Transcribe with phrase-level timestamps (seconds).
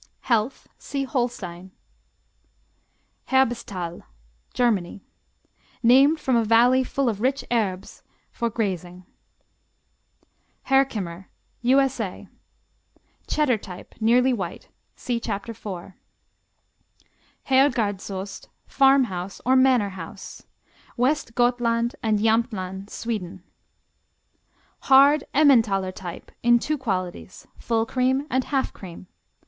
[0.21, 1.69] Health see Holstein.
[3.27, 4.01] Herbesthal
[4.51, 5.03] Germany
[5.83, 8.01] Named from a valley full of rich herbes
[8.31, 9.05] for grazing.
[10.63, 11.29] Herkimer
[11.61, 12.27] U.S.A.
[13.27, 14.69] Cheddar type; nearly white.
[14.95, 15.95] See Chapter 4.
[17.49, 20.47] Herrgårdsost, Farm House or Manor House
[20.97, 23.43] West Gothland and Jamtland, Sweden
[24.79, 29.05] Hard Emmentaler type in two qualities: full cream and half cream.